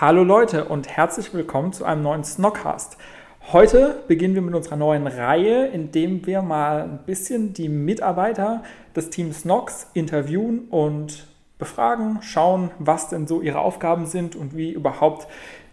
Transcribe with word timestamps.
Hallo 0.00 0.22
Leute 0.22 0.66
und 0.66 0.86
herzlich 0.86 1.34
willkommen 1.34 1.72
zu 1.72 1.84
einem 1.84 2.02
neuen 2.02 2.22
Snockcast. 2.22 2.98
Heute 3.52 4.04
beginnen 4.06 4.36
wir 4.36 4.42
mit 4.42 4.54
unserer 4.54 4.76
neuen 4.76 5.08
Reihe, 5.08 5.66
in 5.66 5.90
dem 5.90 6.24
wir 6.24 6.40
mal 6.40 6.82
ein 6.82 7.00
bisschen 7.04 7.52
die 7.52 7.68
Mitarbeiter 7.68 8.62
des 8.94 9.10
Teams 9.10 9.40
Snox 9.40 9.88
interviewen 9.94 10.68
und 10.70 11.26
befragen, 11.58 12.20
schauen, 12.22 12.70
was 12.78 13.08
denn 13.08 13.26
so 13.26 13.40
ihre 13.40 13.58
Aufgaben 13.58 14.06
sind 14.06 14.36
und 14.36 14.56
wie 14.56 14.70
überhaupt 14.70 15.26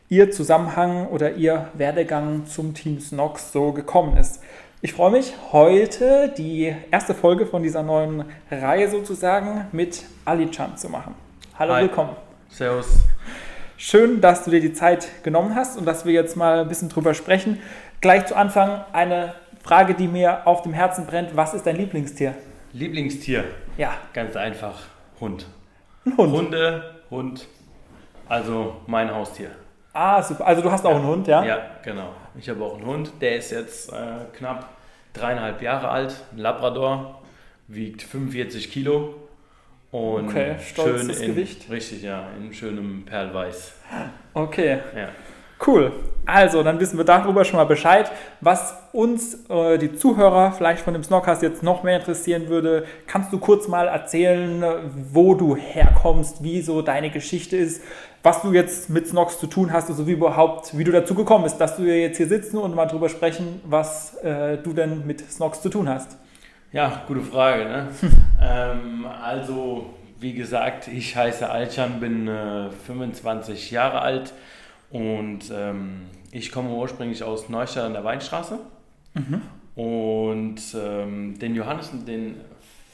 ihr 0.09 0.31
Zusammenhang 0.31 1.07
oder 1.09 1.33
ihr 1.33 1.69
Werdegang 1.75 2.47
zum 2.47 2.73
Team 2.73 2.99
Snox 2.99 3.51
so 3.51 3.73
gekommen 3.73 4.17
ist. 4.17 4.41
Ich 4.81 4.93
freue 4.93 5.11
mich, 5.11 5.35
heute 5.51 6.33
die 6.35 6.75
erste 6.89 7.13
Folge 7.13 7.45
von 7.45 7.61
dieser 7.61 7.83
neuen 7.83 8.25
Reihe 8.49 8.89
sozusagen 8.89 9.67
mit 9.71 10.03
Ali 10.25 10.49
Chan 10.49 10.77
zu 10.77 10.89
machen. 10.89 11.13
Hallo, 11.59 11.75
Hi. 11.75 11.83
willkommen. 11.83 12.15
Servus. 12.49 13.03
Schön, 13.77 14.21
dass 14.21 14.45
du 14.45 14.51
dir 14.51 14.61
die 14.61 14.73
Zeit 14.73 15.23
genommen 15.23 15.53
hast 15.55 15.77
und 15.77 15.85
dass 15.85 16.05
wir 16.05 16.13
jetzt 16.13 16.37
mal 16.37 16.59
ein 16.59 16.67
bisschen 16.67 16.89
drüber 16.89 17.13
sprechen. 17.13 17.59
Gleich 17.99 18.25
zu 18.25 18.35
Anfang 18.35 18.85
eine 18.93 19.33
Frage, 19.63 19.95
die 19.95 20.07
mir 20.07 20.47
auf 20.47 20.61
dem 20.61 20.73
Herzen 20.73 21.05
brennt. 21.05 21.35
Was 21.35 21.53
ist 21.53 21.65
dein 21.65 21.75
Lieblingstier? 21.75 22.35
Lieblingstier? 22.71 23.43
Ja, 23.77 23.93
Ganz 24.13 24.35
einfach. 24.35 24.83
Hund. 25.19 25.45
ein 26.05 26.15
Hund. 26.17 26.31
Hunde, 26.33 26.95
Hund. 27.09 27.47
Also 28.29 28.77
mein 28.87 29.13
Haustier. 29.13 29.51
Ah, 29.93 30.21
super. 30.21 30.45
Also 30.45 30.61
du 30.61 30.71
hast 30.71 30.85
auch 30.85 30.95
einen 30.95 31.05
Hund, 31.05 31.27
ja? 31.27 31.43
Ja, 31.43 31.59
genau. 31.83 32.09
Ich 32.37 32.49
habe 32.49 32.63
auch 32.63 32.75
einen 32.77 32.85
Hund. 32.85 33.11
Der 33.21 33.37
ist 33.37 33.51
jetzt 33.51 33.91
äh, 33.91 33.95
knapp 34.37 34.69
dreieinhalb 35.13 35.61
Jahre 35.61 35.89
alt. 35.89 36.15
Ein 36.33 36.39
Labrador. 36.39 37.21
Wiegt 37.67 38.03
45 38.03 38.71
Kilo. 38.71 39.15
Und 39.91 40.27
Okay, 40.29 40.55
stolzes 40.59 41.17
schön 41.17 41.29
in, 41.29 41.35
Gewicht. 41.35 41.69
Richtig, 41.69 42.03
ja. 42.03 42.27
In 42.37 42.53
schönem 42.53 43.05
Perlweiß. 43.05 43.73
Okay, 44.33 44.79
Ja. 44.95 45.09
cool. 45.65 45.91
Also, 46.27 46.63
dann 46.63 46.79
wissen 46.79 46.97
wir 46.97 47.05
darüber 47.05 47.45
schon 47.45 47.57
mal 47.57 47.65
Bescheid. 47.65 48.11
Was 48.41 48.75
uns, 48.91 49.47
äh, 49.47 49.77
die 49.77 49.95
Zuhörer, 49.95 50.51
vielleicht 50.51 50.81
von 50.81 50.93
dem 50.93 51.03
Snockcast 51.03 51.43
jetzt 51.43 51.61
noch 51.61 51.83
mehr 51.83 51.97
interessieren 51.99 52.49
würde, 52.49 52.85
kannst 53.05 53.31
du 53.31 53.37
kurz 53.37 53.67
mal 53.67 53.87
erzählen, 53.87 54.63
äh, 54.63 54.73
wo 55.13 55.35
du 55.35 55.55
herkommst, 55.55 56.43
wie 56.43 56.61
so 56.61 56.81
deine 56.81 57.11
Geschichte 57.11 57.55
ist, 57.57 57.81
was 58.23 58.41
du 58.41 58.53
jetzt 58.53 58.89
mit 58.89 59.07
Snox 59.07 59.39
zu 59.39 59.45
tun 59.45 59.71
hast, 59.71 59.87
also 59.89 60.07
wie 60.07 60.13
überhaupt, 60.13 60.75
wie 60.75 60.83
du 60.83 60.91
dazu 60.91 61.13
gekommen 61.13 61.43
bist, 61.43 61.61
dass 61.61 61.79
wir 61.79 62.01
jetzt 62.01 62.17
hier 62.17 62.27
sitzen 62.27 62.57
und 62.57 62.73
mal 62.73 62.87
drüber 62.87 63.07
sprechen, 63.07 63.61
was 63.65 64.15
äh, 64.23 64.57
du 64.57 64.73
denn 64.73 65.05
mit 65.05 65.21
Snox 65.31 65.61
zu 65.61 65.69
tun 65.69 65.87
hast. 65.87 66.17
Ja, 66.75 67.03
gute 67.07 67.21
Frage. 67.21 67.63
Ne? 67.63 67.87
ähm, 68.41 69.05
also, 69.05 69.93
wie 70.19 70.33
gesagt, 70.33 70.89
ich 70.89 71.15
heiße 71.15 71.49
Alcan, 71.49 72.01
bin 72.01 72.27
äh, 72.27 72.69
25 72.69 73.71
Jahre 73.71 74.01
alt 74.01 74.33
und 74.89 75.49
ähm, 75.53 76.01
ich 76.33 76.51
komme 76.51 76.71
ursprünglich 76.71 77.23
aus 77.23 77.47
Neustadt 77.47 77.85
an 77.85 77.93
der 77.93 78.03
Weinstraße. 78.03 78.59
Und 79.75 80.61
ähm, 80.75 81.39
den 81.39 81.55
Johannes 81.55 81.91
und 81.91 82.09
den 82.09 82.41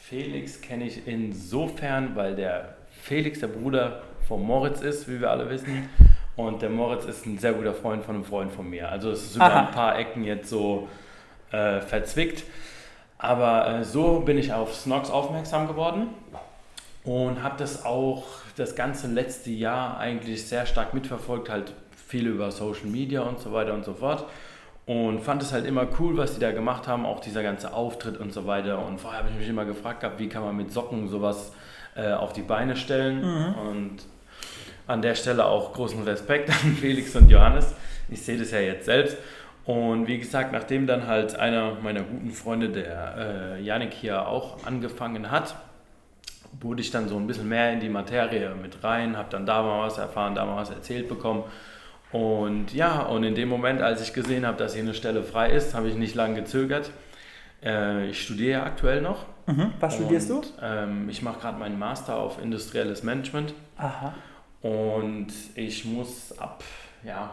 Felix 0.00 0.60
kenne 0.60 0.84
ich 0.84 1.08
insofern, 1.08 2.14
weil 2.14 2.36
der 2.36 2.76
Felix 3.00 3.40
der 3.40 3.48
Bruder 3.48 4.02
von 4.28 4.44
Moritz 4.46 4.80
ist, 4.80 5.08
wie 5.08 5.20
wir 5.20 5.28
alle 5.28 5.50
wissen. 5.50 5.88
Und 6.36 6.62
der 6.62 6.70
Moritz 6.70 7.04
ist 7.06 7.26
ein 7.26 7.36
sehr 7.36 7.52
guter 7.52 7.74
Freund 7.74 8.04
von 8.04 8.14
einem 8.14 8.24
Freund 8.24 8.52
von 8.52 8.70
mir. 8.70 8.88
Also 8.88 9.10
es 9.10 9.24
ist 9.24 9.34
über 9.34 9.46
Aha. 9.46 9.66
ein 9.66 9.70
paar 9.72 9.98
Ecken 9.98 10.22
jetzt 10.22 10.48
so 10.48 10.86
äh, 11.50 11.80
verzwickt. 11.80 12.44
Aber 13.22 13.68
äh, 13.68 13.84
so 13.84 14.18
bin 14.18 14.36
ich 14.36 14.52
auf 14.52 14.74
Snox 14.74 15.08
aufmerksam 15.08 15.68
geworden 15.68 16.08
und 17.04 17.40
habe 17.40 17.54
das 17.56 17.84
auch 17.84 18.24
das 18.56 18.74
ganze 18.74 19.06
letzte 19.06 19.50
Jahr 19.52 19.96
eigentlich 19.98 20.44
sehr 20.44 20.66
stark 20.66 20.92
mitverfolgt, 20.92 21.48
halt 21.48 21.72
viel 22.08 22.26
über 22.26 22.50
Social 22.50 22.86
Media 22.86 23.22
und 23.22 23.38
so 23.38 23.52
weiter 23.52 23.74
und 23.74 23.84
so 23.84 23.94
fort. 23.94 24.26
Und 24.86 25.20
fand 25.20 25.40
es 25.40 25.52
halt 25.52 25.66
immer 25.66 25.86
cool, 26.00 26.16
was 26.16 26.34
die 26.34 26.40
da 26.40 26.50
gemacht 26.50 26.88
haben, 26.88 27.06
auch 27.06 27.20
dieser 27.20 27.44
ganze 27.44 27.72
Auftritt 27.72 28.18
und 28.18 28.32
so 28.32 28.48
weiter. 28.48 28.84
Und 28.84 29.00
vorher 29.00 29.20
habe 29.20 29.30
ich 29.30 29.36
mich 29.36 29.48
immer 29.48 29.64
gefragt 29.64 30.00
gehabt, 30.00 30.18
wie 30.18 30.28
kann 30.28 30.42
man 30.42 30.56
mit 30.56 30.72
Socken 30.72 31.08
sowas 31.08 31.52
äh, 31.94 32.10
auf 32.10 32.32
die 32.32 32.42
Beine 32.42 32.74
stellen. 32.74 33.22
Und 33.70 33.98
an 34.88 35.00
der 35.00 35.14
Stelle 35.14 35.44
auch 35.44 35.74
großen 35.74 36.02
Respekt 36.02 36.50
an 36.50 36.76
Felix 36.80 37.14
und 37.14 37.30
Johannes. 37.30 37.72
Ich 38.10 38.20
sehe 38.22 38.36
das 38.36 38.50
ja 38.50 38.58
jetzt 38.58 38.86
selbst. 38.86 39.16
Und 39.64 40.08
wie 40.08 40.18
gesagt, 40.18 40.52
nachdem 40.52 40.86
dann 40.86 41.06
halt 41.06 41.36
einer 41.36 41.76
meiner 41.76 42.02
guten 42.02 42.30
Freunde, 42.30 42.68
der 42.70 43.14
äh, 43.58 43.62
Yannick 43.62 43.92
hier 43.92 44.26
auch 44.26 44.64
angefangen 44.66 45.30
hat, 45.30 45.54
wurde 46.60 46.80
ich 46.80 46.90
dann 46.90 47.08
so 47.08 47.16
ein 47.16 47.26
bisschen 47.26 47.48
mehr 47.48 47.72
in 47.72 47.80
die 47.80 47.88
Materie 47.88 48.54
mit 48.60 48.82
rein, 48.82 49.16
habe 49.16 49.28
dann 49.30 49.46
da 49.46 49.62
mal 49.62 49.86
was 49.86 49.98
erfahren, 49.98 50.34
da 50.34 50.44
mal 50.44 50.56
was 50.56 50.70
erzählt 50.70 51.08
bekommen. 51.08 51.44
Und 52.10 52.74
ja, 52.74 53.02
und 53.02 53.24
in 53.24 53.34
dem 53.34 53.48
Moment, 53.48 53.80
als 53.80 54.02
ich 54.02 54.12
gesehen 54.12 54.46
habe, 54.46 54.58
dass 54.58 54.74
hier 54.74 54.82
eine 54.82 54.94
Stelle 54.94 55.22
frei 55.22 55.50
ist, 55.50 55.74
habe 55.74 55.88
ich 55.88 55.94
nicht 55.94 56.14
lange 56.14 56.34
gezögert. 56.34 56.90
Äh, 57.64 58.08
ich 58.08 58.22
studiere 58.22 58.64
aktuell 58.64 59.00
noch. 59.00 59.26
Mhm. 59.46 59.72
Was 59.80 59.94
studierst 59.94 60.28
du? 60.28 60.42
Ähm, 60.60 61.08
ich 61.08 61.22
mache 61.22 61.40
gerade 61.40 61.58
meinen 61.58 61.78
Master 61.78 62.16
auf 62.16 62.42
industrielles 62.42 63.02
Management. 63.02 63.54
Aha. 63.78 64.14
Und 64.60 65.28
ich 65.54 65.84
muss 65.84 66.38
ab 66.38 66.62
ja, 67.04 67.30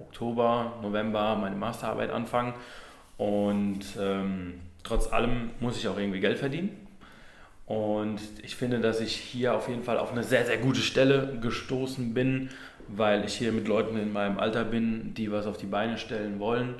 Oktober, 0.00 0.78
November 0.82 1.36
meine 1.36 1.56
Masterarbeit 1.56 2.10
anfangen. 2.10 2.54
Und 3.16 3.80
ähm, 3.98 4.60
trotz 4.82 5.12
allem 5.12 5.50
muss 5.60 5.76
ich 5.76 5.88
auch 5.88 5.98
irgendwie 5.98 6.20
Geld 6.20 6.38
verdienen. 6.38 6.86
Und 7.66 8.20
ich 8.42 8.56
finde, 8.56 8.80
dass 8.80 9.00
ich 9.00 9.14
hier 9.14 9.54
auf 9.54 9.68
jeden 9.68 9.84
Fall 9.84 9.98
auf 9.98 10.10
eine 10.10 10.24
sehr, 10.24 10.44
sehr 10.44 10.58
gute 10.58 10.80
Stelle 10.80 11.38
gestoßen 11.40 12.14
bin, 12.14 12.50
weil 12.88 13.24
ich 13.24 13.34
hier 13.34 13.52
mit 13.52 13.68
Leuten 13.68 13.96
in 13.96 14.12
meinem 14.12 14.38
Alter 14.38 14.64
bin, 14.64 15.14
die 15.14 15.30
was 15.30 15.46
auf 15.46 15.56
die 15.56 15.66
Beine 15.66 15.96
stellen 15.96 16.40
wollen. 16.40 16.74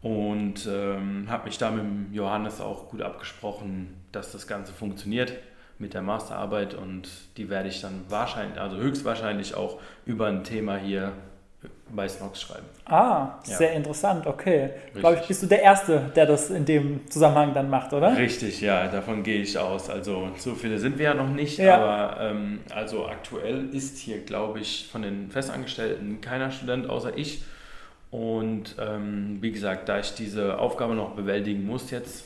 Und 0.00 0.66
ähm, 0.70 1.26
habe 1.28 1.46
mich 1.46 1.58
da 1.58 1.70
mit 1.70 2.14
Johannes 2.14 2.60
auch 2.60 2.88
gut 2.88 3.02
abgesprochen, 3.02 3.94
dass 4.12 4.32
das 4.32 4.46
Ganze 4.46 4.72
funktioniert 4.72 5.34
mit 5.78 5.94
der 5.94 6.02
Masterarbeit 6.02 6.74
und 6.74 7.08
die 7.36 7.50
werde 7.50 7.68
ich 7.68 7.80
dann 7.80 8.04
wahrscheinlich, 8.08 8.60
also 8.60 8.76
höchstwahrscheinlich 8.76 9.54
auch 9.54 9.80
über 10.06 10.26
ein 10.26 10.44
Thema 10.44 10.76
hier 10.76 11.12
bei 11.90 12.08
Snox 12.08 12.40
schreiben. 12.40 12.64
Ah, 12.86 13.38
Ja. 13.46 13.56
sehr 13.56 13.72
interessant, 13.72 14.26
okay. 14.26 14.70
Glaube 14.94 15.18
ich, 15.20 15.28
bist 15.28 15.42
du 15.42 15.46
der 15.46 15.62
Erste, 15.62 16.10
der 16.16 16.26
das 16.26 16.50
in 16.50 16.64
dem 16.64 17.08
Zusammenhang 17.10 17.54
dann 17.54 17.70
macht, 17.70 17.92
oder? 17.92 18.16
Richtig, 18.16 18.60
ja, 18.60 18.88
davon 18.88 19.22
gehe 19.22 19.40
ich 19.42 19.56
aus. 19.58 19.88
Also 19.90 20.30
so 20.38 20.54
viele 20.54 20.78
sind 20.78 20.98
wir 20.98 21.04
ja 21.06 21.14
noch 21.14 21.28
nicht, 21.28 21.58
Ja. 21.58 21.76
aber 21.76 22.20
ähm, 22.20 22.60
also 22.74 23.06
aktuell 23.06 23.68
ist 23.72 23.98
hier, 23.98 24.20
glaube 24.24 24.60
ich, 24.60 24.88
von 24.90 25.02
den 25.02 25.30
Festangestellten 25.30 26.20
keiner 26.20 26.50
Student 26.50 26.88
außer 26.90 27.16
ich. 27.16 27.42
Und 28.10 28.76
ähm, 28.80 29.38
wie 29.40 29.50
gesagt, 29.52 29.88
da 29.88 29.98
ich 29.98 30.14
diese 30.14 30.58
Aufgabe 30.58 30.94
noch 30.94 31.10
bewältigen 31.16 31.66
muss 31.66 31.90
jetzt 31.90 32.24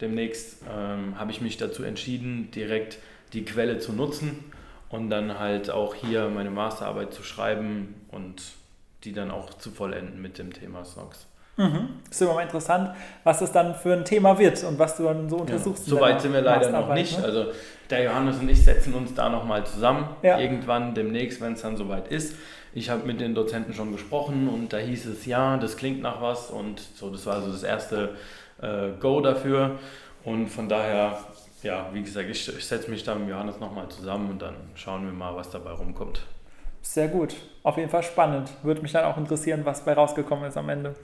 demnächst, 0.00 0.62
ähm, 0.74 1.18
habe 1.18 1.30
ich 1.30 1.40
mich 1.40 1.56
dazu 1.56 1.84
entschieden, 1.84 2.50
direkt 2.54 2.98
die 3.32 3.44
Quelle 3.44 3.78
zu 3.78 3.92
nutzen 3.92 4.44
und 4.88 5.08
dann 5.10 5.38
halt 5.38 5.70
auch 5.70 5.94
hier 5.94 6.28
meine 6.28 6.50
Masterarbeit 6.50 7.12
zu 7.14 7.22
schreiben 7.22 7.94
und 8.10 8.42
die 9.04 9.12
dann 9.12 9.30
auch 9.30 9.54
zu 9.54 9.70
vollenden 9.70 10.20
mit 10.20 10.38
dem 10.38 10.52
Thema 10.52 10.84
Snox. 10.84 11.26
Mhm. 11.56 11.88
Ist 12.10 12.22
immer 12.22 12.34
mal 12.34 12.42
interessant, 12.42 12.90
was 13.22 13.40
das 13.40 13.52
dann 13.52 13.74
für 13.74 13.92
ein 13.92 14.04
Thema 14.04 14.38
wird 14.38 14.62
und 14.64 14.78
was 14.78 14.96
du 14.96 15.04
dann 15.04 15.28
so 15.28 15.36
untersuchst. 15.36 15.86
in 15.86 15.90
so 15.90 16.00
weit 16.00 16.20
sind 16.20 16.32
wir 16.32 16.40
leider 16.40 16.70
noch 16.70 16.94
nicht. 16.94 17.18
ne? 17.18 17.24
Also 17.24 17.46
der 17.90 18.04
Johannes 18.04 18.38
und 18.38 18.48
ich 18.48 18.64
setzen 18.64 18.94
uns 18.94 19.14
da 19.14 19.28
nochmal 19.28 19.66
zusammen. 19.66 20.08
Ja. 20.22 20.38
Irgendwann 20.38 20.94
demnächst, 20.94 21.40
wenn 21.40 21.52
es 21.52 21.62
dann 21.62 21.76
soweit 21.76 22.08
ist. 22.08 22.36
Ich 22.72 22.88
habe 22.88 23.04
mit 23.04 23.20
den 23.20 23.34
Dozenten 23.34 23.74
schon 23.74 23.92
gesprochen 23.92 24.48
und 24.48 24.72
da 24.72 24.78
hieß 24.78 25.06
es, 25.06 25.26
ja, 25.26 25.56
das 25.56 25.76
klingt 25.76 26.00
nach 26.00 26.22
was. 26.22 26.50
Und 26.50 26.80
so, 26.80 27.10
das 27.10 27.26
war 27.26 27.34
also 27.34 27.50
das 27.52 27.62
erste 27.62 28.16
äh, 28.62 28.90
Go 28.98 29.20
dafür. 29.20 29.78
Und 30.24 30.48
von 30.48 30.68
daher, 30.68 31.18
ja, 31.62 31.90
wie 31.92 32.02
gesagt, 32.02 32.30
ich, 32.30 32.48
ich 32.48 32.64
setze 32.64 32.90
mich 32.90 33.02
da 33.04 33.14
mit 33.14 33.28
Johannes 33.28 33.58
nochmal 33.58 33.88
zusammen 33.88 34.30
und 34.30 34.40
dann 34.40 34.54
schauen 34.76 35.04
wir 35.04 35.12
mal, 35.12 35.34
was 35.34 35.50
dabei 35.50 35.72
rumkommt. 35.72 36.22
Sehr 36.80 37.08
gut. 37.08 37.34
Auf 37.62 37.76
jeden 37.76 37.90
Fall 37.90 38.02
spannend. 38.02 38.50
Würde 38.62 38.80
mich 38.80 38.92
dann 38.92 39.04
auch 39.04 39.16
interessieren, 39.16 39.62
was 39.64 39.84
bei 39.84 39.92
rausgekommen 39.92 40.46
ist 40.46 40.56
am 40.56 40.68
Ende. 40.68 40.94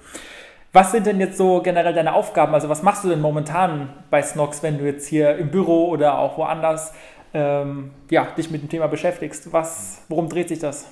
Was 0.73 0.93
sind 0.93 1.07
denn 1.07 1.21
jetzt 1.21 1.39
so 1.39 1.63
generell 1.63 1.95
deine 1.95 2.15
Aufgaben? 2.15 2.55
Also 2.55 2.69
was 2.69 2.83
machst 2.83 3.05
du 3.05 3.09
denn 3.09 3.21
momentan 3.21 3.89
bei 4.11 4.23
Snox, 4.23 4.63
wenn 4.63 4.79
du 4.79 4.85
jetzt 4.85 5.07
hier 5.07 5.37
im 5.37 5.51
Büro 5.51 5.89
oder 5.89 6.19
auch 6.19 6.37
woanders 6.39 6.93
ähm, 7.33 7.93
ja, 8.11 8.27
dich 8.37 8.51
mit 8.51 8.63
dem 8.63 8.69
Thema 8.69 8.87
beschäftigst? 8.87 9.53
Was, 9.53 10.03
worum 10.09 10.29
dreht 10.29 10.49
sich 10.49 10.59
das? 10.59 10.91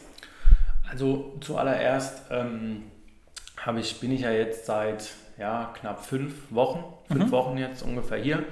Also 0.90 1.34
zuallererst 1.40 2.22
ähm, 2.30 2.84
ich, 3.78 4.00
bin 4.00 4.12
ich 4.12 4.22
ja 4.22 4.30
jetzt 4.30 4.66
seit 4.66 5.10
ja, 5.38 5.72
knapp 5.78 6.04
fünf 6.04 6.34
Wochen, 6.50 6.84
fünf 7.08 7.26
mhm. 7.26 7.30
Wochen 7.32 7.58
jetzt 7.58 7.82
ungefähr 7.82 8.18
hier. 8.18 8.44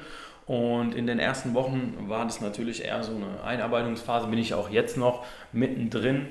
Und 0.46 0.94
in 0.94 1.06
den 1.06 1.18
ersten 1.18 1.54
Wochen 1.54 1.96
war 2.08 2.24
das 2.24 2.40
natürlich 2.40 2.84
eher 2.84 3.02
so 3.04 3.12
eine 3.14 3.44
Einarbeitungsphase, 3.44 4.26
bin 4.26 4.38
ich 4.38 4.54
auch 4.54 4.70
jetzt 4.70 4.96
noch 4.96 5.24
mittendrin, 5.52 6.28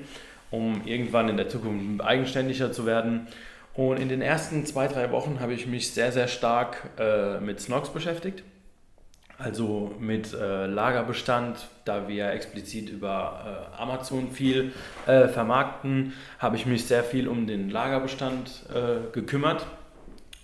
um 0.52 0.82
irgendwann 0.84 1.28
in 1.28 1.36
der 1.36 1.48
Zukunft 1.48 2.00
eigenständiger 2.02 2.70
zu 2.70 2.86
werden. 2.86 3.26
Und 3.74 3.98
in 3.98 4.08
den 4.08 4.22
ersten 4.22 4.64
zwei, 4.66 4.86
drei 4.86 5.10
Wochen 5.10 5.40
habe 5.40 5.54
ich 5.54 5.66
mich 5.66 5.92
sehr, 5.92 6.12
sehr 6.12 6.28
stark 6.28 6.90
äh, 6.98 7.40
mit 7.40 7.60
Snox 7.60 7.88
beschäftigt. 7.88 8.44
Also 9.38 9.92
mit 9.98 10.32
äh, 10.34 10.66
Lagerbestand, 10.66 11.68
da 11.84 12.06
wir 12.06 12.30
explizit 12.30 12.90
über 12.90 13.72
äh, 13.76 13.82
Amazon 13.82 14.30
viel 14.30 14.72
äh, 15.06 15.26
vermarkten, 15.26 16.12
habe 16.38 16.54
ich 16.56 16.66
mich 16.66 16.84
sehr 16.84 17.02
viel 17.02 17.26
um 17.26 17.46
den 17.46 17.70
Lagerbestand 17.70 18.66
äh, 18.72 19.10
gekümmert. 19.12 19.66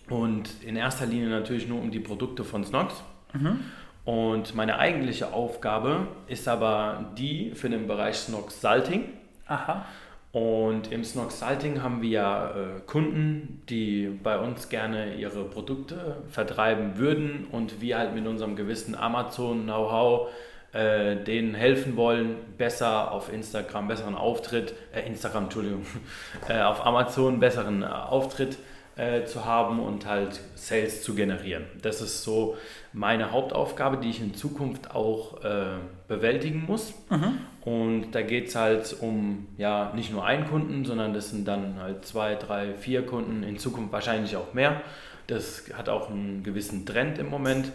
Und 0.09 0.51
in 0.65 0.75
erster 0.75 1.07
Linie 1.07 1.29
natürlich 1.29 1.69
nur 1.69 1.81
um 1.81 1.91
die 1.91 2.01
Produkte 2.01 2.43
von 2.43 2.65
Snox. 2.65 2.95
Mhm. 3.35 3.61
Und 4.07 4.55
meine 4.55 4.79
eigentliche 4.79 5.35
Aufgabe 5.35 6.09
ist 6.29 6.49
aber 6.49 7.13
die 7.19 7.53
für 7.55 7.69
den 7.69 7.87
Bereich 7.87 8.17
Snox 8.17 8.61
Salting. 8.63 9.05
Aha. 9.49 9.85
Und 10.31 10.93
im 10.93 11.05
Snox 11.05 11.39
Salting 11.41 11.83
haben 11.83 12.03
wir 12.03 12.77
äh, 12.77 12.81
Kunden, 12.87 13.63
die 13.69 14.09
bei 14.23 14.39
uns 14.39 14.69
gerne 14.69 15.15
ihre 15.15 15.45
Produkte 15.45 16.19
vertreiben 16.29 16.99
würden 16.99 17.47
und 17.51 17.81
wir 17.81 17.99
halt 17.99 18.15
mit 18.15 18.27
unserem 18.27 18.55
gewissen 18.55 18.95
Amazon-Know-how 18.95 20.29
äh, 20.73 21.17
denen 21.17 21.55
helfen 21.55 21.97
wollen, 21.97 22.37
besser 22.59 23.11
auf 23.11 23.33
Instagram, 23.33 23.89
besseren 23.89 24.15
Auftritt, 24.15 24.75
äh, 24.93 25.07
Instagram, 25.07 25.45
Entschuldigung, 25.45 25.87
äh, 26.49 26.61
auf 26.61 26.85
Amazon 26.85 27.41
besseren 27.41 27.83
äh, 27.83 27.87
Auftritt 27.87 28.59
äh, 28.99 29.25
zu 29.25 29.45
haben 29.45 29.81
und 29.81 30.07
halt 30.07 30.41
Sales 30.57 31.03
zu 31.03 31.15
generieren. 31.15 31.65
Das 31.81 32.01
ist 32.01 32.25
so 32.25 32.57
meine 32.93 33.31
Hauptaufgabe, 33.31 33.99
die 33.99 34.11
ich 34.11 34.21
in 34.21 34.35
Zukunft 34.35 34.91
auch 34.93 35.45
äh, 35.45 35.79
bewältigen 36.09 36.65
muss. 36.67 36.93
Mhm. 37.09 37.39
Und 37.63 38.11
da 38.13 38.23
geht 38.23 38.49
es 38.49 38.57
halt 38.57 38.97
um 39.01 39.47
ja 39.57 39.93
nicht 39.95 40.11
nur 40.11 40.25
einen 40.25 40.47
Kunden, 40.47 40.85
sondern 40.85 41.15
das 41.15 41.31
sind 41.31 41.47
dann 41.47 41.77
halt 41.81 42.05
zwei, 42.05 42.35
drei, 42.35 42.75
vier 42.75 43.07
Kunden, 43.07 43.45
in 43.45 43.59
Zukunft 43.59 43.93
wahrscheinlich 43.93 44.37
auch 44.37 44.53
mehr. 44.53 44.81
Das 45.29 45.65
hat 45.75 45.89
auch 45.89 46.11
einen 46.11 46.43
gewissen 46.43 46.85
Trend 46.85 47.19
im 47.19 47.31
Moment. 47.31 47.71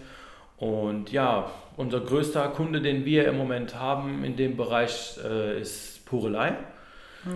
Und 0.58 1.12
ja, 1.12 1.52
unser 1.78 2.02
größter 2.02 2.50
Kunde, 2.50 2.82
den 2.82 3.06
wir 3.06 3.28
im 3.28 3.38
Moment 3.38 3.80
haben 3.80 4.24
in 4.24 4.36
dem 4.36 4.58
Bereich, 4.58 5.18
äh, 5.24 5.62
ist 5.62 6.06
Purelei. 6.06 6.58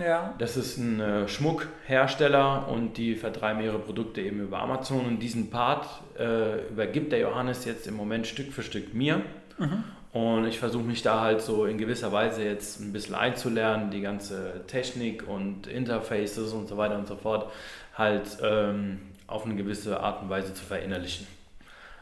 Ja. 0.00 0.34
Das 0.38 0.56
ist 0.56 0.76
ein 0.76 1.00
äh, 1.00 1.28
Schmuckhersteller 1.28 2.68
und 2.68 2.96
die 2.96 3.14
vertreiben 3.14 3.62
ihre 3.62 3.78
Produkte 3.78 4.20
eben 4.20 4.40
über 4.40 4.60
Amazon. 4.60 5.06
Und 5.06 5.20
diesen 5.20 5.50
Part 5.50 5.86
äh, 6.18 6.68
übergibt 6.68 7.12
der 7.12 7.20
Johannes 7.20 7.64
jetzt 7.64 7.86
im 7.86 7.96
Moment 7.96 8.26
Stück 8.26 8.52
für 8.52 8.62
Stück 8.62 8.94
mir. 8.94 9.22
Mhm. 9.58 9.84
Und 10.12 10.46
ich 10.46 10.58
versuche 10.58 10.84
mich 10.84 11.02
da 11.02 11.20
halt 11.20 11.42
so 11.42 11.66
in 11.66 11.78
gewisser 11.78 12.12
Weise 12.12 12.42
jetzt 12.42 12.80
ein 12.80 12.92
bisschen 12.92 13.14
einzulernen, 13.14 13.90
die 13.90 14.00
ganze 14.00 14.62
Technik 14.66 15.28
und 15.28 15.66
Interfaces 15.66 16.52
und 16.52 16.66
so 16.66 16.76
weiter 16.76 16.98
und 16.98 17.06
so 17.06 17.16
fort 17.16 17.52
halt 17.94 18.38
ähm, 18.42 19.00
auf 19.26 19.44
eine 19.44 19.54
gewisse 19.54 20.00
Art 20.00 20.22
und 20.22 20.30
Weise 20.30 20.54
zu 20.54 20.64
verinnerlichen. 20.64 21.26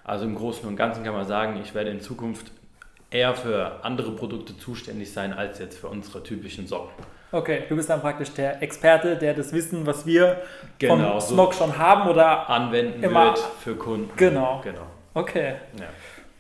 Also 0.05 0.25
im 0.25 0.37
Großen 0.37 0.69
und 0.69 0.77
Ganzen 0.77 1.03
kann 1.03 1.15
man 1.15 1.27
sagen, 1.27 1.61
ich 1.62 1.75
werde 1.75 1.91
in 1.91 2.00
Zukunft 2.00 2.53
eher 3.11 3.35
für 3.35 3.85
andere 3.85 4.12
Produkte 4.12 4.56
zuständig 4.56 5.12
sein 5.12 5.33
als 5.33 5.59
jetzt 5.59 5.79
für 5.79 5.88
unsere 5.88 6.23
typischen 6.23 6.69
Socken. 6.69 6.94
Okay, 7.37 7.65
du 7.69 7.77
bist 7.77 7.91
dann 7.91 8.00
praktisch 8.00 8.33
der 8.33 8.62
Experte, 8.62 9.15
der 9.17 9.35
das 9.35 9.53
Wissen, 9.53 9.87
was 9.87 10.06
wir 10.06 10.41
genau, 10.79 11.12
vom 11.12 11.21
Smog 11.21 11.53
so 11.53 11.65
schon 11.65 11.77
haben 11.77 12.09
oder 12.09 12.49
anwenden 12.49 13.03
immer 13.03 13.27
wird 13.27 13.38
für 13.62 13.75
Kunden. 13.75 14.11
Genau. 14.17 14.62
genau. 14.65 14.87
Okay. 15.12 15.56
Ja. 15.79 15.85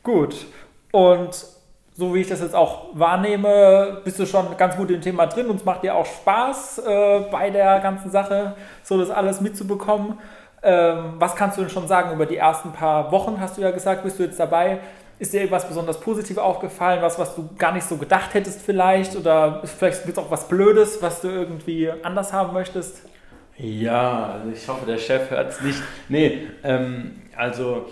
Gut. 0.02 0.46
Und 0.92 1.44
so 1.92 2.14
wie 2.14 2.20
ich 2.22 2.28
das 2.28 2.40
jetzt 2.40 2.54
auch 2.54 2.86
wahrnehme, 2.94 4.00
bist 4.04 4.18
du 4.18 4.24
schon 4.24 4.56
ganz 4.56 4.76
gut 4.76 4.90
im 4.90 5.02
Thema 5.02 5.26
drin 5.26 5.48
und 5.48 5.56
es 5.56 5.64
macht 5.66 5.82
dir 5.82 5.94
auch 5.94 6.06
Spaß 6.06 6.78
äh, 6.78 7.20
bei 7.30 7.50
der 7.50 7.80
ganzen 7.80 8.10
Sache, 8.10 8.54
so 8.82 8.98
das 8.98 9.10
alles 9.10 9.42
mitzubekommen. 9.42 10.18
Ähm, 10.62 11.16
was 11.18 11.36
kannst 11.36 11.58
du 11.58 11.60
denn 11.60 11.70
schon 11.70 11.88
sagen 11.88 12.12
über 12.12 12.24
die 12.24 12.38
ersten 12.38 12.72
paar 12.72 13.12
Wochen? 13.12 13.38
Hast 13.38 13.58
du 13.58 13.60
ja 13.60 13.70
gesagt, 13.70 14.02
bist 14.02 14.18
du 14.18 14.22
jetzt 14.22 14.40
dabei? 14.40 14.78
Ist 15.18 15.32
dir 15.32 15.38
irgendwas 15.38 15.66
besonders 15.66 15.98
positiv 15.98 16.36
aufgefallen, 16.36 17.00
was, 17.00 17.18
was 17.18 17.34
du 17.34 17.48
gar 17.56 17.72
nicht 17.72 17.88
so 17.88 17.96
gedacht 17.96 18.34
hättest 18.34 18.60
vielleicht? 18.60 19.16
Oder 19.16 19.62
vielleicht 19.64 20.04
gibt 20.04 20.18
es 20.18 20.22
auch 20.22 20.30
was 20.30 20.46
Blödes, 20.48 21.00
was 21.00 21.22
du 21.22 21.28
irgendwie 21.28 21.90
anders 22.02 22.32
haben 22.32 22.52
möchtest? 22.52 23.02
Ja, 23.58 24.32
also 24.32 24.50
ich 24.50 24.68
hoffe, 24.68 24.84
der 24.84 24.98
Chef 24.98 25.30
hört 25.30 25.52
es 25.52 25.60
nicht. 25.62 25.80
Nee, 26.08 26.48
ähm, 26.62 27.22
also 27.34 27.86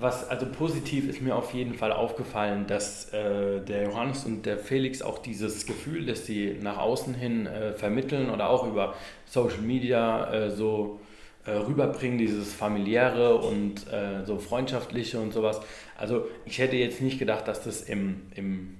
was 0.00 0.28
also 0.28 0.46
positiv 0.46 1.08
ist 1.08 1.20
mir 1.20 1.36
auf 1.36 1.52
jeden 1.52 1.74
Fall 1.74 1.92
aufgefallen, 1.92 2.66
dass 2.66 3.12
äh, 3.12 3.60
der 3.60 3.84
Johannes 3.84 4.24
und 4.24 4.46
der 4.46 4.56
Felix 4.56 5.02
auch 5.02 5.18
dieses 5.18 5.66
Gefühl, 5.66 6.06
das 6.06 6.24
sie 6.24 6.56
nach 6.60 6.78
außen 6.78 7.12
hin 7.12 7.46
äh, 7.46 7.72
vermitteln 7.72 8.30
oder 8.30 8.48
auch 8.48 8.66
über 8.66 8.94
Social 9.26 9.60
Media 9.60 10.32
äh, 10.32 10.50
so 10.50 11.00
äh, 11.46 11.52
rüberbringen, 11.52 12.18
dieses 12.18 12.52
familiäre 12.52 13.36
und 13.36 13.86
äh, 13.92 14.24
so 14.24 14.38
freundschaftliche 14.38 15.18
und 15.18 15.32
sowas. 15.32 15.60
Also 15.96 16.26
ich 16.44 16.58
hätte 16.58 16.76
jetzt 16.76 17.00
nicht 17.00 17.18
gedacht, 17.18 17.48
dass 17.48 17.62
das 17.62 17.82
im, 17.82 18.22
im 18.34 18.76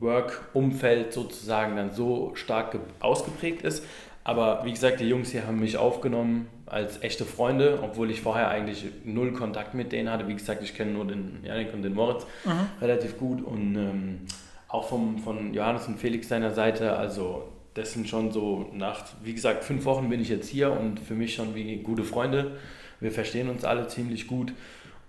Work-Umfeld 0.00 1.12
sozusagen 1.12 1.76
dann 1.76 1.92
so 1.92 2.32
stark 2.34 2.78
ausgeprägt 3.00 3.62
ist. 3.62 3.84
Aber 4.22 4.62
wie 4.64 4.72
gesagt, 4.72 5.00
die 5.00 5.08
Jungs 5.08 5.30
hier 5.30 5.46
haben 5.46 5.60
mich 5.60 5.76
aufgenommen 5.76 6.48
als 6.66 7.02
echte 7.02 7.24
Freunde, 7.26 7.80
obwohl 7.82 8.10
ich 8.10 8.22
vorher 8.22 8.48
eigentlich 8.48 8.86
null 9.04 9.32
Kontakt 9.32 9.74
mit 9.74 9.92
denen 9.92 10.10
hatte. 10.10 10.26
Wie 10.28 10.34
gesagt, 10.34 10.62
ich 10.62 10.74
kenne 10.74 10.92
nur 10.92 11.06
den 11.06 11.40
Janik 11.44 11.74
und 11.74 11.82
den 11.82 11.94
Moritz 11.94 12.26
mhm. 12.44 12.68
relativ 12.80 13.18
gut 13.18 13.42
und 13.42 13.76
ähm, 13.76 14.20
auch 14.68 14.88
vom, 14.88 15.18
von 15.18 15.52
Johannes 15.52 15.86
und 15.86 15.98
Felix 15.98 16.28
seiner 16.28 16.50
Seite. 16.52 16.96
Also 16.96 17.48
das 17.74 17.92
sind 17.92 18.08
schon 18.08 18.30
so 18.30 18.70
nach, 18.72 19.02
wie 19.22 19.34
gesagt, 19.34 19.64
fünf 19.64 19.84
Wochen 19.84 20.08
bin 20.08 20.20
ich 20.20 20.28
jetzt 20.28 20.48
hier 20.48 20.72
und 20.72 21.00
für 21.00 21.14
mich 21.14 21.34
schon 21.34 21.54
wie 21.54 21.76
gute 21.78 22.04
Freunde. 22.04 22.56
Wir 23.00 23.10
verstehen 23.10 23.48
uns 23.50 23.64
alle 23.64 23.88
ziemlich 23.88 24.28
gut 24.28 24.52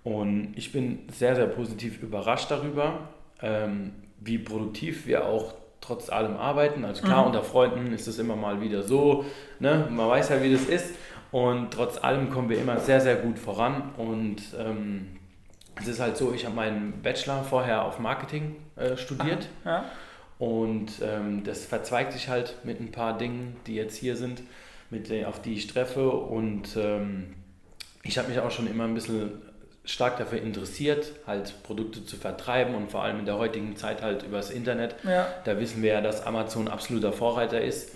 und 0.02 0.52
ich 0.56 0.72
bin 0.72 1.00
sehr, 1.12 1.36
sehr 1.36 1.46
positiv 1.46 2.02
überrascht 2.02 2.50
darüber, 2.50 3.08
ähm, 3.40 3.92
wie 4.20 4.38
produktiv 4.38 5.06
wir 5.06 5.26
auch 5.26 5.54
trotz 5.80 6.10
allem 6.10 6.36
arbeiten. 6.36 6.84
Also 6.84 7.04
klar, 7.04 7.20
mhm. 7.20 7.28
unter 7.28 7.44
Freunden 7.44 7.92
ist 7.92 8.08
es 8.08 8.18
immer 8.18 8.34
mal 8.34 8.60
wieder 8.60 8.82
so, 8.82 9.24
ne? 9.60 9.86
man 9.90 10.08
weiß 10.08 10.30
ja, 10.30 10.42
wie 10.42 10.52
das 10.52 10.64
ist 10.64 10.94
und 11.30 11.70
trotz 11.70 12.02
allem 12.02 12.30
kommen 12.30 12.48
wir 12.48 12.58
immer 12.58 12.80
sehr, 12.80 13.00
sehr 13.00 13.16
gut 13.16 13.38
voran 13.38 13.92
und 13.96 14.42
ähm, 14.58 15.06
es 15.80 15.86
ist 15.86 16.00
halt 16.00 16.16
so, 16.16 16.32
ich 16.32 16.44
habe 16.44 16.56
meinen 16.56 17.00
Bachelor 17.02 17.44
vorher 17.44 17.84
auf 17.84 18.00
Marketing 18.00 18.56
äh, 18.74 18.96
studiert. 18.96 19.48
Aha, 19.64 19.70
ja 19.70 19.84
und 20.38 20.92
ähm, 21.02 21.44
das 21.44 21.64
verzweigt 21.64 22.12
sich 22.12 22.28
halt 22.28 22.56
mit 22.64 22.80
ein 22.80 22.92
paar 22.92 23.16
Dingen, 23.16 23.56
die 23.66 23.74
jetzt 23.74 23.96
hier 23.96 24.16
sind, 24.16 24.42
mit 24.90 25.10
auf 25.24 25.40
die 25.40 25.54
ich 25.54 25.66
treffe. 25.66 26.10
Und 26.10 26.76
ähm, 26.76 27.34
ich 28.02 28.18
habe 28.18 28.28
mich 28.28 28.38
auch 28.38 28.50
schon 28.50 28.66
immer 28.66 28.84
ein 28.84 28.94
bisschen 28.94 29.42
stark 29.84 30.18
dafür 30.18 30.42
interessiert, 30.42 31.12
halt 31.26 31.62
Produkte 31.62 32.04
zu 32.04 32.16
vertreiben 32.16 32.74
und 32.74 32.90
vor 32.90 33.02
allem 33.02 33.20
in 33.20 33.24
der 33.24 33.38
heutigen 33.38 33.76
Zeit 33.76 34.02
halt 34.02 34.24
übers 34.24 34.50
Internet. 34.50 34.96
Ja. 35.04 35.28
Da 35.44 35.58
wissen 35.58 35.82
wir 35.82 35.92
ja, 35.92 36.00
dass 36.00 36.26
Amazon 36.26 36.68
absoluter 36.68 37.12
Vorreiter 37.12 37.60
ist. 37.60 37.92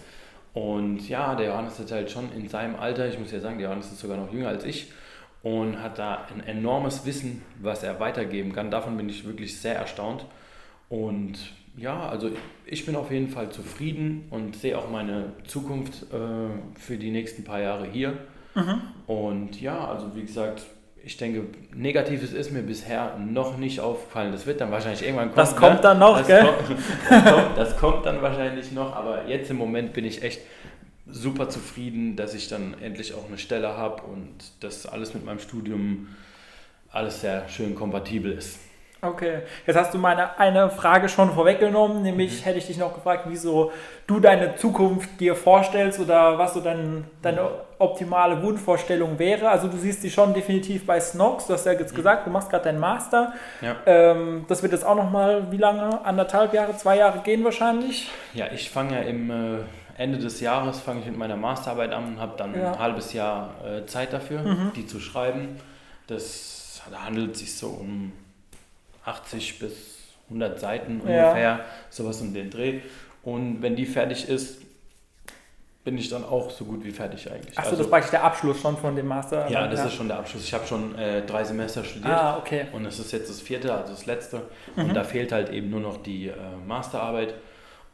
Und 0.54 1.08
ja, 1.08 1.34
der 1.34 1.48
Johannes 1.48 1.78
hat 1.78 1.92
halt 1.92 2.10
schon 2.10 2.32
in 2.32 2.48
seinem 2.48 2.76
Alter, 2.76 3.08
ich 3.08 3.18
muss 3.18 3.32
ja 3.32 3.40
sagen, 3.40 3.58
der 3.58 3.68
Johannes 3.68 3.92
ist 3.92 4.00
sogar 4.00 4.16
noch 4.16 4.32
jünger 4.32 4.48
als 4.48 4.64
ich 4.64 4.92
und 5.42 5.80
hat 5.82 5.98
da 5.98 6.26
ein 6.32 6.44
enormes 6.46 7.04
Wissen, 7.06 7.42
was 7.60 7.82
er 7.82 8.00
weitergeben 8.00 8.52
kann. 8.52 8.70
Davon 8.70 8.96
bin 8.96 9.08
ich 9.08 9.26
wirklich 9.26 9.60
sehr 9.60 9.76
erstaunt. 9.76 10.24
Und 10.88 11.38
ja, 11.76 12.08
also 12.08 12.30
ich 12.66 12.86
bin 12.86 12.96
auf 12.96 13.10
jeden 13.10 13.28
Fall 13.28 13.50
zufrieden 13.50 14.26
und 14.30 14.56
sehe 14.56 14.76
auch 14.76 14.90
meine 14.90 15.32
Zukunft 15.46 16.12
äh, 16.12 16.78
für 16.78 16.96
die 16.96 17.10
nächsten 17.10 17.44
paar 17.44 17.60
Jahre 17.60 17.86
hier. 17.86 18.18
Mhm. 18.54 18.80
Und 19.06 19.60
ja, 19.60 19.86
also 19.86 20.14
wie 20.14 20.22
gesagt, 20.22 20.66
ich 21.02 21.16
denke, 21.16 21.44
Negatives 21.74 22.32
ist 22.32 22.50
mir 22.50 22.62
bisher 22.62 23.16
noch 23.18 23.56
nicht 23.56 23.80
aufgefallen. 23.80 24.32
Das 24.32 24.46
wird 24.46 24.60
dann 24.60 24.70
wahrscheinlich 24.70 25.02
irgendwann 25.02 25.28
kommen. 25.28 25.36
Das 25.36 25.56
kommt 25.56 25.76
ne? 25.76 25.80
dann 25.80 25.98
noch, 25.98 26.18
das 26.18 26.26
gell? 26.26 26.44
Kommt, 26.44 26.78
das, 27.08 27.24
kommt, 27.24 27.58
das 27.58 27.76
kommt 27.78 28.06
dann 28.06 28.22
wahrscheinlich 28.22 28.72
noch, 28.72 28.94
aber 28.94 29.26
jetzt 29.26 29.50
im 29.50 29.56
Moment 29.56 29.92
bin 29.92 30.04
ich 30.04 30.22
echt 30.22 30.40
super 31.06 31.48
zufrieden, 31.48 32.16
dass 32.16 32.34
ich 32.34 32.48
dann 32.48 32.74
endlich 32.80 33.14
auch 33.14 33.26
eine 33.26 33.38
Stelle 33.38 33.76
habe 33.76 34.02
und 34.02 34.34
dass 34.60 34.86
alles 34.86 35.14
mit 35.14 35.24
meinem 35.24 35.40
Studium 35.40 36.08
alles 36.90 37.20
sehr 37.20 37.48
schön 37.48 37.74
kompatibel 37.74 38.32
ist. 38.32 38.58
Okay, 39.02 39.40
jetzt 39.66 39.76
hast 39.76 39.94
du 39.94 39.98
meine 39.98 40.38
eine 40.38 40.68
Frage 40.68 41.08
schon 41.08 41.32
vorweggenommen, 41.32 42.02
nämlich 42.02 42.40
mhm. 42.40 42.44
hätte 42.44 42.58
ich 42.58 42.66
dich 42.66 42.76
noch 42.76 42.92
gefragt, 42.92 43.24
wieso 43.28 43.72
du 44.06 44.20
deine 44.20 44.56
Zukunft 44.56 45.18
dir 45.18 45.34
vorstellst 45.34 45.98
oder 46.00 46.36
was 46.38 46.52
so 46.52 46.60
dein, 46.60 47.04
deine 47.22 47.48
optimale 47.78 48.42
Wunschvorstellung 48.42 49.18
wäre. 49.18 49.48
Also 49.48 49.68
du 49.68 49.78
siehst 49.78 50.02
dich 50.02 50.12
schon 50.12 50.34
definitiv 50.34 50.84
bei 50.84 51.00
Snox, 51.00 51.46
du 51.46 51.54
hast 51.54 51.64
ja 51.64 51.72
jetzt 51.72 51.92
mhm. 51.92 51.96
gesagt, 51.96 52.26
du 52.26 52.30
machst 52.30 52.50
gerade 52.50 52.64
deinen 52.64 52.78
Master. 52.78 53.32
Ja. 53.62 53.76
Ähm, 53.86 54.44
das 54.48 54.62
wird 54.62 54.72
jetzt 54.72 54.84
auch 54.84 54.96
nochmal, 54.96 55.50
wie 55.50 55.56
lange? 55.56 56.04
Anderthalb 56.04 56.52
Jahre, 56.52 56.76
zwei 56.76 56.98
Jahre 56.98 57.20
gehen 57.20 57.42
wahrscheinlich? 57.42 58.10
Ja, 58.34 58.46
ich 58.52 58.68
fange 58.70 58.96
ja 58.96 59.00
im 59.00 59.30
äh, 59.30 59.58
Ende 59.96 60.18
des 60.18 60.40
Jahres 60.40 60.78
fange 60.80 61.00
ich 61.00 61.06
mit 61.06 61.16
meiner 61.16 61.36
Masterarbeit 61.36 61.92
an 61.92 62.04
und 62.04 62.20
habe 62.20 62.32
dann 62.36 62.54
Ja. 62.54 62.72
ein 62.72 62.78
halbes 62.78 63.14
Jahr 63.14 63.54
äh, 63.64 63.86
Zeit 63.86 64.12
dafür, 64.12 64.42
Mhm. 64.42 64.72
die 64.76 64.86
zu 64.86 65.00
schreiben. 65.00 65.56
Das 66.06 66.60
da 66.90 67.04
handelt 67.04 67.36
sich 67.36 67.56
so 67.56 67.68
um 67.68 68.12
80 69.10 69.58
bis 69.58 69.72
100 70.28 70.58
Seiten 70.60 71.02
Ja. 71.06 71.28
ungefähr, 71.28 71.60
sowas 71.90 72.20
um 72.20 72.32
den 72.32 72.50
Dreh. 72.50 72.80
Und 73.22 73.60
wenn 73.62 73.76
die 73.76 73.86
fertig 73.86 74.28
ist, 74.28 74.62
bin 75.82 75.96
ich 75.96 76.08
dann 76.10 76.24
auch 76.24 76.50
so 76.50 76.64
gut 76.66 76.84
wie 76.84 76.90
fertig 76.90 77.30
eigentlich. 77.30 77.56
Achso, 77.58 77.70
Also- 77.70 77.76
das 77.78 77.86
ist 77.86 77.90
praktisch 77.90 78.10
der 78.10 78.22
Abschluss 78.24 78.60
schon 78.60 78.76
von 78.76 78.94
dem 78.94 79.06
Master. 79.06 79.50
ja, 79.50 79.66
das 79.66 79.86
ist 79.86 79.94
schon 79.94 80.08
der 80.08 80.18
Abschluss. 80.18 80.44
Ich 80.44 80.52
habe 80.52 80.66
schon 80.66 80.94
äh, 80.96 81.24
drei 81.24 81.42
Semester 81.42 81.82
studiert. 81.84 82.12
Ah, 82.12 82.36
okay. 82.38 82.66
Und 82.72 82.84
es 82.84 82.98
ist 82.98 83.12
jetzt 83.12 83.30
das 83.30 83.40
vierte, 83.40 83.72
also 83.74 83.92
das 83.92 84.04
letzte. 84.06 84.42
Mhm. 84.76 84.84
Und 84.84 84.94
da 84.94 85.04
fehlt 85.04 85.32
halt 85.32 85.48
eben 85.50 85.70
nur 85.70 85.80
noch 85.80 86.02
die 86.02 86.28
äh, 86.28 86.34
Masterarbeit. 86.66 87.34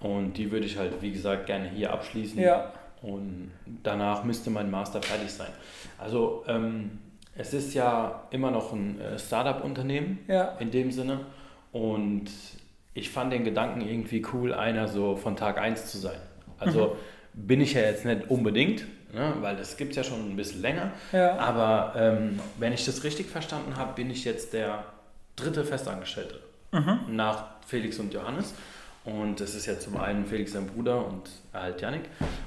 Und 0.00 0.34
die 0.34 0.50
würde 0.50 0.66
ich 0.66 0.76
halt, 0.76 1.00
wie 1.00 1.12
gesagt, 1.12 1.46
gerne 1.46 1.68
hier 1.70 1.92
abschließen. 1.92 2.38
Ja. 2.40 2.72
Und 3.02 3.52
danach 3.84 4.24
müsste 4.24 4.50
mein 4.50 4.70
Master 4.70 5.00
fertig 5.00 5.30
sein. 5.30 5.48
Also 5.96 6.44
ähm, 6.48 6.98
es 7.38 7.52
ist 7.54 7.74
ja 7.74 8.22
immer 8.30 8.50
noch 8.50 8.72
ein 8.72 9.00
äh, 9.00 9.18
Startup-Unternehmen 9.18 10.18
Ja. 10.28 10.56
in 10.58 10.70
dem 10.70 10.90
Sinne. 10.92 11.20
Und 11.72 12.26
ich 12.94 13.10
fand 13.10 13.32
den 13.32 13.44
Gedanken 13.44 13.80
irgendwie 13.82 14.24
cool, 14.32 14.54
einer 14.54 14.88
so 14.88 15.16
von 15.16 15.36
Tag 15.36 15.58
1 15.58 15.86
zu 15.86 15.98
sein. 15.98 16.18
Also 16.58 16.96
bin 17.34 17.60
ich 17.60 17.74
ja 17.74 17.82
jetzt 17.82 18.06
nicht 18.06 18.30
unbedingt, 18.30 18.86
ne, 19.12 19.34
weil 19.40 19.56
das 19.56 19.76
gibt 19.76 19.90
es 19.90 19.96
ja 19.96 20.04
schon 20.04 20.30
ein 20.30 20.36
bisschen 20.36 20.62
länger. 20.62 20.92
Ja. 21.12 21.36
Aber 21.36 21.92
ähm, 21.96 22.40
wenn 22.58 22.72
ich 22.72 22.86
das 22.86 23.04
richtig 23.04 23.26
verstanden 23.28 23.76
habe, 23.76 23.92
bin 23.94 24.10
ich 24.10 24.24
jetzt 24.24 24.52
der 24.54 24.84
dritte 25.36 25.64
Festangestellte 25.64 26.40
nach 27.08 27.44
Felix 27.66 27.98
und 27.98 28.12
Johannes. 28.12 28.54
Und 29.04 29.40
das 29.40 29.54
ist 29.54 29.66
ja 29.66 29.78
zum 29.78 29.96
einen 29.98 30.26
Felix 30.26 30.52
sein 30.52 30.66
Bruder 30.66 31.06
und 31.06 31.30
halt 31.54 31.80
Yannick. 31.80 32.02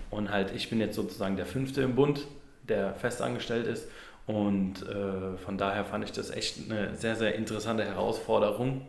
Und 0.09 0.29
halt 0.31 0.51
ich 0.55 0.69
bin 0.69 0.79
jetzt 0.79 0.95
sozusagen 0.95 1.35
der 1.35 1.45
fünfte 1.45 1.81
im 1.81 1.95
Bund, 1.95 2.25
der 2.67 2.93
festangestellt 2.95 3.65
ist. 3.67 3.87
Und 4.29 4.87
äh, 4.87 5.37
von 5.43 5.57
daher 5.57 5.83
fand 5.83 6.03
ich 6.03 6.11
das 6.11 6.29
echt 6.29 6.69
eine 6.69 6.93
sehr, 6.93 7.15
sehr 7.15 7.33
interessante 7.33 7.83
Herausforderung 7.83 8.81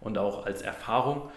und 0.00 0.16
auch 0.16 0.46
als 0.46 0.62
Erfahrung, 0.62 1.28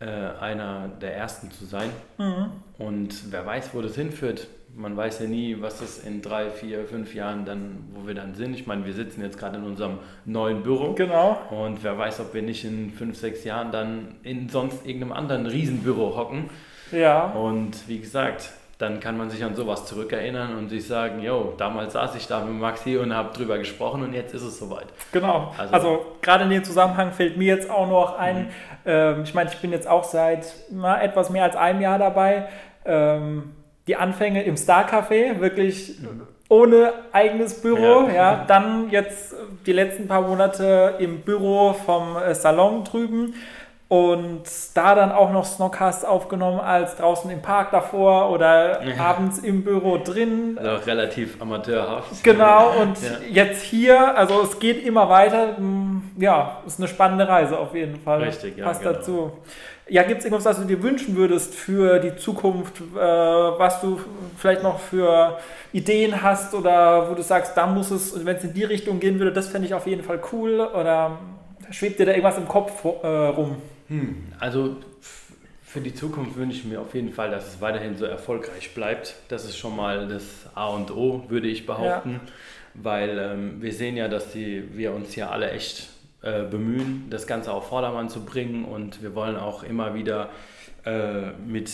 äh, 0.00 0.06
einer 0.06 0.88
der 1.00 1.16
ersten 1.16 1.52
zu 1.52 1.64
sein. 1.64 1.90
Mhm. 2.18 2.50
Und 2.76 3.30
wer 3.30 3.46
weiß, 3.46 3.70
wo 3.72 3.82
das 3.82 3.94
hinführt. 3.94 4.48
Man 4.74 4.96
weiß 4.96 5.20
ja 5.20 5.28
nie, 5.28 5.58
was 5.60 5.78
das 5.78 6.00
in 6.00 6.22
drei, 6.22 6.50
vier, 6.50 6.86
fünf 6.86 7.14
Jahren 7.14 7.44
dann, 7.44 7.84
wo 7.94 8.08
wir 8.08 8.14
dann 8.16 8.34
sind. 8.34 8.54
Ich 8.54 8.66
meine, 8.66 8.84
wir 8.84 8.94
sitzen 8.94 9.22
jetzt 9.22 9.38
gerade 9.38 9.58
in 9.58 9.64
unserem 9.64 10.00
neuen 10.24 10.64
Büro. 10.64 10.94
Genau. 10.94 11.40
Und 11.50 11.84
wer 11.84 11.96
weiß, 11.96 12.18
ob 12.18 12.34
wir 12.34 12.42
nicht 12.42 12.64
in 12.64 12.90
fünf, 12.90 13.16
sechs 13.16 13.44
Jahren 13.44 13.70
dann 13.70 14.16
in 14.24 14.48
sonst 14.48 14.84
irgendeinem 14.84 15.12
anderen 15.12 15.46
Riesenbüro 15.46 16.16
hocken. 16.16 16.50
Ja. 16.90 17.26
Und 17.26 17.86
wie 17.86 18.00
gesagt, 18.00 18.50
dann 18.78 18.98
kann 19.00 19.16
man 19.16 19.30
sich 19.30 19.44
an 19.44 19.54
sowas 19.54 19.86
zurückerinnern 19.86 20.56
und 20.56 20.68
sich 20.68 20.86
sagen, 20.86 21.20
yo, 21.22 21.54
damals 21.56 21.92
saß 21.92 22.16
ich 22.16 22.26
da 22.26 22.40
mit 22.44 22.54
Maxi 22.60 22.96
und 22.96 23.14
habe 23.14 23.32
drüber 23.32 23.58
gesprochen 23.58 24.02
und 24.02 24.12
jetzt 24.14 24.34
ist 24.34 24.42
es 24.42 24.58
soweit. 24.58 24.86
Genau. 25.12 25.52
Also, 25.56 25.74
Also- 25.74 26.06
gerade 26.22 26.44
in 26.44 26.50
dem 26.50 26.64
Zusammenhang 26.64 27.12
fällt 27.12 27.36
mir 27.36 27.54
jetzt 27.56 27.70
auch 27.70 27.88
noch 27.88 28.18
ein, 28.18 28.36
Mhm. 28.44 28.48
ähm, 28.86 29.20
ich 29.24 29.32
meine, 29.34 29.50
ich 29.50 29.56
bin 29.58 29.70
jetzt 29.72 29.86
auch 29.88 30.04
seit 30.04 30.52
na, 30.70 31.00
etwas 31.00 31.30
mehr 31.30 31.44
als 31.44 31.56
einem 31.56 31.80
Jahr 31.80 31.98
dabei. 31.98 32.48
Ähm, 32.84 33.52
die 33.86 33.96
Anfänge 33.96 34.42
im 34.44 34.56
Star 34.56 34.88
Café, 34.88 35.40
wirklich 35.40 35.92
ohne 36.48 36.92
eigenes 37.12 37.60
Büro. 37.62 38.08
Ja. 38.08 38.14
Ja. 38.14 38.44
Dann 38.46 38.90
jetzt 38.90 39.34
die 39.66 39.72
letzten 39.72 40.08
paar 40.08 40.22
Monate 40.22 40.94
im 40.98 41.20
Büro 41.20 41.72
vom 41.74 42.16
äh, 42.16 42.34
Salon 42.34 42.82
drüben. 42.84 43.34
Und 43.94 44.42
da 44.74 44.94
dann 44.96 45.12
auch 45.12 45.30
noch 45.30 45.44
Snockcast 45.44 46.04
aufgenommen 46.06 46.58
als 46.58 46.96
draußen 46.96 47.30
im 47.30 47.42
Park 47.42 47.70
davor 47.70 48.30
oder 48.30 48.82
Ja. 48.84 49.04
abends 49.04 49.38
im 49.38 49.62
Büro 49.62 49.98
drin. 49.98 50.58
Also 50.60 50.84
relativ 50.84 51.40
amateurhaft. 51.40 52.24
Genau, 52.24 52.72
und 52.80 53.00
Ja. 53.00 53.10
jetzt 53.30 53.62
hier, 53.62 54.16
also 54.18 54.40
es 54.42 54.58
geht 54.58 54.84
immer 54.84 55.08
weiter. 55.08 55.56
Hm, 55.56 56.10
Ja, 56.16 56.58
ist 56.66 56.78
eine 56.80 56.88
spannende 56.88 57.28
Reise 57.28 57.58
auf 57.58 57.74
jeden 57.74 57.96
Fall. 58.00 58.22
Richtig, 58.22 58.56
ja, 58.56 58.64
Passt 58.66 58.82
genau. 58.82 58.94
dazu. 58.94 59.32
Ja, 59.88 60.02
gibt 60.02 60.20
es 60.20 60.24
irgendwas, 60.24 60.44
was 60.46 60.56
du 60.60 60.64
dir 60.64 60.82
wünschen 60.82 61.14
würdest 61.16 61.54
für 61.54 61.98
die 61.98 62.16
Zukunft, 62.16 62.80
äh, 62.80 62.98
was 63.00 63.80
du 63.80 64.00
vielleicht 64.36 64.62
noch 64.62 64.78
für 64.80 65.38
Ideen 65.72 66.22
hast 66.22 66.54
oder 66.54 67.10
wo 67.10 67.14
du 67.14 67.22
sagst, 67.22 67.56
da 67.56 67.66
muss 67.66 67.90
es, 67.90 68.24
wenn 68.24 68.36
es 68.36 68.44
in 68.44 68.54
die 68.54 68.64
Richtung 68.64 68.98
gehen 68.98 69.18
würde, 69.18 69.32
das 69.32 69.48
fände 69.48 69.66
ich 69.68 69.74
auf 69.74 69.86
jeden 69.86 70.02
Fall 70.02 70.20
cool 70.32 70.60
oder 70.60 71.18
schwebt 71.70 71.98
dir 71.98 72.06
da 72.06 72.12
irgendwas 72.12 72.38
im 72.38 72.48
Kopf 72.48 72.72
äh, 73.02 73.06
rum? 73.08 73.56
Hm, 73.88 74.32
also 74.38 74.76
für 75.62 75.80
die 75.80 75.94
Zukunft 75.94 76.36
wünsche 76.36 76.58
ich 76.58 76.64
mir 76.64 76.80
auf 76.80 76.94
jeden 76.94 77.12
Fall, 77.12 77.30
dass 77.30 77.54
es 77.54 77.60
weiterhin 77.60 77.96
so 77.96 78.04
erfolgreich 78.04 78.74
bleibt. 78.74 79.16
Das 79.28 79.44
ist 79.44 79.56
schon 79.56 79.74
mal 79.74 80.06
das 80.06 80.46
A 80.54 80.68
und 80.68 80.90
O, 80.92 81.24
würde 81.28 81.48
ich 81.48 81.66
behaupten. 81.66 82.20
Weil 82.74 83.18
ähm, 83.18 83.60
wir 83.62 83.72
sehen 83.72 83.96
ja, 83.96 84.08
dass 84.08 84.32
die, 84.32 84.76
wir 84.76 84.92
uns 84.92 85.12
hier 85.14 85.30
alle 85.30 85.50
echt 85.50 85.88
äh, 86.22 86.44
bemühen, 86.44 87.06
das 87.10 87.26
Ganze 87.26 87.52
auf 87.52 87.68
Vordermann 87.68 88.08
zu 88.08 88.24
bringen. 88.24 88.64
Und 88.64 89.02
wir 89.02 89.14
wollen 89.14 89.36
auch 89.36 89.62
immer 89.64 89.94
wieder 89.94 90.30
äh, 90.84 91.32
mit 91.46 91.72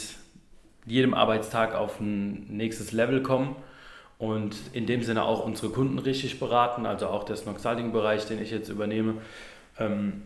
jedem 0.86 1.12
Arbeitstag 1.12 1.74
auf 1.74 2.00
ein 2.00 2.46
nächstes 2.48 2.92
Level 2.92 3.22
kommen. 3.22 3.54
Und 4.18 4.56
in 4.72 4.86
dem 4.86 5.02
Sinne 5.02 5.24
auch 5.24 5.44
unsere 5.44 5.70
Kunden 5.72 5.98
richtig 5.98 6.40
beraten, 6.40 6.86
also 6.86 7.06
auch 7.08 7.24
der 7.24 7.36
Snoxalding-Bereich, 7.36 8.26
den 8.26 8.40
ich 8.40 8.50
jetzt 8.50 8.68
übernehme. 8.68 9.16
Ähm, 9.78 10.22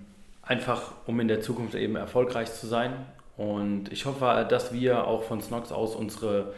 einfach 0.46 0.92
um 1.06 1.20
in 1.20 1.28
der 1.28 1.40
Zukunft 1.40 1.74
eben 1.74 1.96
erfolgreich 1.96 2.52
zu 2.52 2.66
sein. 2.66 2.92
Und 3.36 3.90
ich 3.92 4.06
hoffe, 4.06 4.46
dass 4.48 4.72
wir 4.72 5.06
auch 5.06 5.24
von 5.24 5.40
Snox 5.40 5.72
aus 5.72 5.96
unsere 5.96 6.54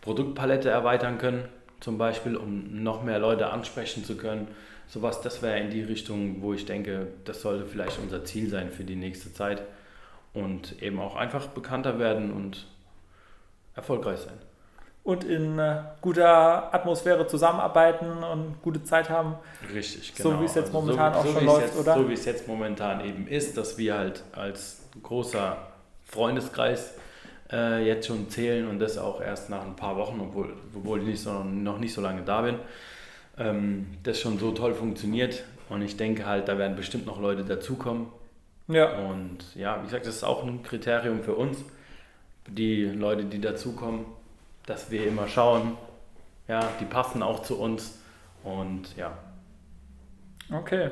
Produktpalette 0.00 0.70
erweitern 0.70 1.18
können, 1.18 1.44
zum 1.80 1.98
Beispiel, 1.98 2.36
um 2.36 2.82
noch 2.82 3.02
mehr 3.02 3.18
Leute 3.18 3.50
ansprechen 3.50 4.04
zu 4.04 4.16
können. 4.16 4.48
Sowas, 4.86 5.20
das 5.20 5.42
wäre 5.42 5.58
in 5.58 5.70
die 5.70 5.82
Richtung, 5.82 6.42
wo 6.42 6.52
ich 6.52 6.66
denke, 6.66 7.08
das 7.24 7.42
sollte 7.42 7.66
vielleicht 7.66 7.98
unser 7.98 8.24
Ziel 8.24 8.48
sein 8.48 8.70
für 8.70 8.84
die 8.84 8.96
nächste 8.96 9.32
Zeit. 9.32 9.62
Und 10.32 10.80
eben 10.80 11.00
auch 11.00 11.16
einfach 11.16 11.48
bekannter 11.48 11.98
werden 11.98 12.30
und 12.32 12.66
erfolgreich 13.74 14.20
sein. 14.20 14.49
Und 15.02 15.24
in 15.24 15.58
äh, 15.58 15.76
guter 16.02 16.74
Atmosphäre 16.74 17.26
zusammenarbeiten 17.26 18.22
und 18.22 18.62
gute 18.62 18.84
Zeit 18.84 19.08
haben. 19.08 19.34
Richtig, 19.74 20.12
So 20.14 20.38
wie 20.40 20.44
es 20.44 20.54
jetzt 20.54 20.74
Also 20.74 20.80
momentan 20.80 21.14
auch 21.14 21.24
wie 21.24 21.32
schon 21.32 21.46
läuft, 21.46 21.62
jetzt, 21.62 21.78
oder? 21.78 21.94
So 21.94 22.08
wie 22.08 22.12
es 22.12 22.24
jetzt 22.26 22.46
momentan 22.46 23.04
eben 23.04 23.26
ist, 23.26 23.56
dass 23.56 23.78
wir 23.78 23.96
halt 23.96 24.22
als 24.32 24.82
großer 25.02 25.56
Freundeskreis 26.04 26.94
äh, 27.50 27.84
jetzt 27.86 28.06
schon 28.06 28.28
zählen 28.28 28.68
und 28.68 28.78
das 28.78 28.98
auch 28.98 29.20
erst 29.20 29.50
nach 29.50 29.64
ein 29.64 29.76
paar 29.76 29.96
Wochen, 29.96 30.20
obwohl, 30.20 30.52
obwohl 30.74 31.00
ich 31.00 31.06
nicht 31.06 31.22
so, 31.22 31.42
noch 31.44 31.78
nicht 31.78 31.94
so 31.94 32.00
lange 32.00 32.22
da 32.22 32.42
bin, 32.42 32.56
ähm, 33.38 33.86
das 34.02 34.20
schon 34.20 34.38
so 34.38 34.52
toll 34.52 34.74
funktioniert. 34.74 35.44
Und 35.68 35.82
ich 35.82 35.96
denke 35.96 36.26
halt, 36.26 36.48
da 36.48 36.58
werden 36.58 36.76
bestimmt 36.76 37.06
noch 37.06 37.20
Leute 37.20 37.44
dazukommen. 37.44 38.08
Ja. 38.68 38.98
Und 38.98 39.38
ja, 39.54 39.78
wie 39.80 39.86
gesagt, 39.86 40.06
das 40.06 40.16
ist 40.16 40.24
auch 40.24 40.44
ein 40.44 40.62
Kriterium 40.62 41.22
für 41.22 41.34
uns, 41.34 41.58
die 42.46 42.84
Leute, 42.84 43.24
die 43.24 43.40
dazukommen, 43.40 44.04
dass 44.66 44.90
wir 44.90 45.06
immer 45.06 45.28
schauen, 45.28 45.76
ja, 46.48 46.60
die 46.80 46.84
passen 46.84 47.22
auch 47.22 47.42
zu 47.42 47.58
uns. 47.58 47.98
Und 48.42 48.96
ja, 48.96 49.12
Okay. 50.52 50.90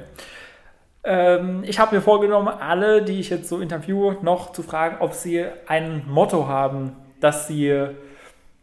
Ähm, 1.04 1.64
ich 1.66 1.78
habe 1.78 1.96
mir 1.96 2.02
vorgenommen, 2.02 2.48
alle, 2.48 3.02
die 3.02 3.20
ich 3.20 3.30
jetzt 3.30 3.48
so 3.48 3.60
interviewe, 3.60 4.18
noch 4.22 4.52
zu 4.52 4.62
fragen, 4.62 4.96
ob 5.00 5.14
sie 5.14 5.44
ein 5.66 6.04
Motto 6.06 6.46
haben, 6.46 6.92
dass 7.20 7.48
sie, 7.48 7.86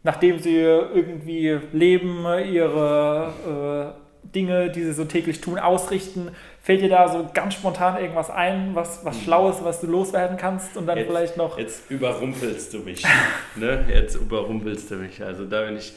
nachdem 0.02 0.38
sie 0.38 0.56
irgendwie 0.56 1.58
leben, 1.72 2.24
ihre 2.24 3.94
äh, 4.24 4.28
Dinge, 4.34 4.70
die 4.70 4.84
sie 4.84 4.92
so 4.92 5.04
täglich 5.04 5.40
tun, 5.40 5.58
ausrichten. 5.58 6.30
Fällt 6.66 6.82
dir 6.82 6.88
da 6.88 7.06
so 7.08 7.28
ganz 7.32 7.54
spontan 7.54 8.00
irgendwas 8.02 8.28
ein, 8.28 8.74
was, 8.74 9.04
was 9.04 9.22
Schlaues, 9.22 9.62
was 9.62 9.80
du 9.80 9.86
loswerden 9.86 10.36
kannst 10.36 10.76
und 10.76 10.86
dann 10.88 10.98
Jetzt- 10.98 11.06
vielleicht 11.06 11.36
noch. 11.36 11.56
Jetzt 11.56 11.88
überrumpelst 11.88 12.74
du 12.74 12.78
mich. 12.80 13.04
ne? 13.54 13.84
Jetzt 13.88 14.16
überrumpelst 14.16 14.90
du 14.90 14.96
mich. 14.96 15.22
Also 15.22 15.44
da 15.44 15.62
bin 15.64 15.76
ich 15.76 15.92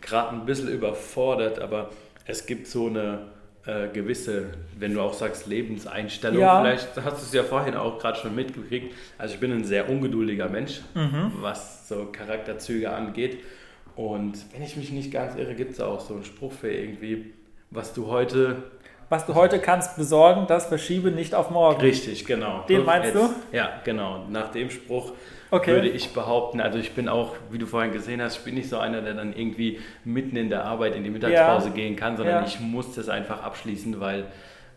gerade 0.00 0.30
ein 0.34 0.44
bisschen 0.44 0.68
überfordert, 0.70 1.60
aber 1.60 1.90
es 2.26 2.46
gibt 2.46 2.66
so 2.66 2.88
eine 2.88 3.26
äh, 3.64 3.86
gewisse, 3.92 4.46
wenn 4.76 4.92
du 4.94 5.00
auch 5.02 5.14
sagst, 5.14 5.46
Lebenseinstellung. 5.46 6.40
Ja. 6.40 6.62
Vielleicht 6.62 6.88
hast 6.96 7.20
du 7.22 7.26
es 7.26 7.32
ja 7.32 7.44
vorhin 7.44 7.74
auch 7.76 8.00
gerade 8.00 8.18
schon 8.18 8.34
mitgekriegt. 8.34 8.92
Also 9.18 9.34
ich 9.34 9.40
bin 9.40 9.52
ein 9.52 9.62
sehr 9.62 9.88
ungeduldiger 9.88 10.48
Mensch, 10.48 10.80
Mhm. 10.96 11.30
was 11.42 11.88
so 11.88 12.06
Charakterzüge 12.10 12.90
angeht. 12.90 13.38
Und 13.94 14.36
wenn 14.52 14.64
ich 14.64 14.76
mich 14.76 14.90
nicht 14.90 15.12
ganz 15.12 15.36
irre, 15.36 15.54
gibt 15.54 15.74
es 15.74 15.80
auch 15.80 16.00
so 16.00 16.14
einen 16.14 16.24
Spruch 16.24 16.52
für 16.52 16.72
irgendwie, 16.72 17.34
was 17.70 17.92
du 17.94 18.08
heute 18.08 18.64
Was 19.10 19.24
du 19.24 19.34
heute 19.34 19.58
kannst 19.58 19.96
besorgen, 19.96 20.46
das 20.46 20.66
verschiebe 20.66 21.10
nicht 21.10 21.34
auf 21.34 21.50
morgen. 21.50 21.80
Richtig, 21.80 22.26
genau. 22.26 22.64
Den 22.68 22.84
meinst 22.84 23.14
Jetzt- 23.14 23.30
Ja, 23.52 23.70
genau. 23.84 24.24
Nach 24.28 24.50
dem 24.50 24.68
Spruch 24.70 25.12
Okay. 25.50 25.72
würde 25.72 25.88
ich 25.88 26.12
behaupten, 26.12 26.60
also 26.60 26.78
ich 26.78 26.92
bin 26.92 27.08
auch, 27.08 27.32
wie 27.50 27.56
du 27.56 27.64
vorhin 27.64 27.90
gesehen 27.92 28.20
hast, 28.20 28.36
ich 28.38 28.44
bin 28.44 28.54
nicht 28.54 28.68
so 28.68 28.76
einer, 28.78 29.00
der 29.00 29.14
dann 29.14 29.32
irgendwie 29.34 29.80
mitten 30.04 30.36
in 30.36 30.50
der 30.50 30.64
Arbeit 30.66 30.94
in 30.94 31.04
die 31.04 31.10
Mittagspause 31.10 31.68
Ja. 31.68 31.74
gehen 31.74 31.96
kann, 31.96 32.18
sondern 32.18 32.42
Ja. 32.42 32.46
ich 32.46 32.60
muss 32.60 32.94
das 32.94 33.08
einfach 33.08 33.42
abschließen, 33.42 33.98
weil 33.98 34.26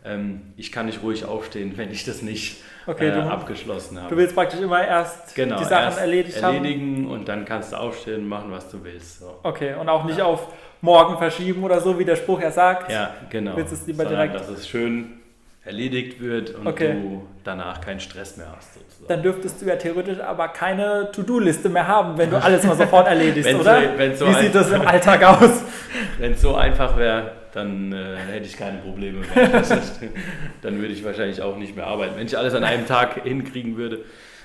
ähm, 0.04 0.42
ich 0.56 0.72
kann 0.72 0.86
nicht 0.86 1.02
ruhig 1.02 1.24
aufstehen, 1.24 1.72
wenn 1.76 1.90
ich 1.90 2.04
das 2.04 2.22
nicht 2.22 2.62
Okay, 2.86 3.08
äh, 3.08 3.12
du- 3.12 3.20
abgeschlossen 3.22 3.98
habe. 4.00 4.10
Du 4.10 4.16
willst 4.16 4.34
praktisch 4.34 4.60
immer 4.60 4.84
erst 4.86 5.34
genau, 5.34 5.58
die 5.58 5.64
Sachen 5.64 5.84
erst 5.84 6.00
erledigt 6.00 6.42
haben. 6.42 6.56
erledigen 6.56 7.06
und 7.08 7.28
dann 7.28 7.44
kannst 7.44 7.72
du 7.72 7.76
aufstehen 7.76 8.22
und 8.22 8.28
machen, 8.28 8.50
was 8.50 8.68
du 8.70 8.82
willst. 8.82 9.20
So. 9.20 9.38
Okay, 9.44 9.74
und 9.80 9.88
auch 9.88 10.04
nicht 10.04 10.20
auf 10.20 10.48
morgen 10.80 11.16
verschieben 11.18 11.62
oder 11.62 11.80
so, 11.80 11.98
wie 11.98 12.04
der 12.04 12.16
Spruch 12.16 12.40
ja 12.40 12.50
sagt. 12.50 12.90
Ja, 12.90 13.10
genau. 13.30 13.56
Willst 13.56 13.72
es 13.72 13.86
lieber 13.86 14.02
Sondern, 14.04 14.28
direkt- 14.28 14.34
dass 14.40 14.48
es 14.48 14.66
schön 14.68 15.20
erledigt 15.64 16.20
wird 16.20 16.56
und 16.56 16.66
Okay. 16.66 16.94
du 16.94 17.22
danach 17.44 17.80
keinen 17.80 18.00
Stress 18.00 18.36
mehr 18.36 18.48
hast. 18.56 18.74
Sozusagen. 18.74 19.06
Dann 19.06 19.22
dürftest 19.22 19.62
du 19.62 19.66
ja 19.66 19.76
theoretisch 19.76 20.18
aber 20.18 20.48
keine 20.48 21.12
To-Do-Liste 21.12 21.68
mehr 21.68 21.86
haben, 21.86 22.18
wenn 22.18 22.30
du 22.30 22.42
alles 22.42 22.64
mal 22.64 22.74
sofort 22.76 23.06
erledigst, 23.06 23.54
oder? 23.54 23.80
so- 24.16 24.26
wie 24.26 24.34
sieht 24.42 24.54
das 24.56 24.72
im 24.72 24.82
Alltag 24.84 25.22
aus? 25.22 25.62
Wenn 26.18 26.32
es 26.32 26.40
so 26.42 26.56
einfach 26.56 26.96
wäre, 26.96 27.30
dann 27.52 27.92
äh, 27.92 28.16
hätte 28.16 28.46
ich 28.46 28.56
keine 28.56 28.78
Probleme 28.78 29.20
mehr. 29.34 29.48
Das 29.48 29.70
ist, 29.70 30.00
dann 30.62 30.78
würde 30.80 30.92
ich 30.94 31.04
wahrscheinlich 31.04 31.42
auch 31.42 31.56
nicht 31.56 31.76
mehr 31.76 31.86
arbeiten, 31.86 32.16
wenn 32.16 32.26
ich 32.26 32.36
alles 32.38 32.54
an 32.54 32.64
einem 32.64 32.86
Tag 32.86 33.22
hinkriegen 33.22 33.76
würde. 33.76 34.04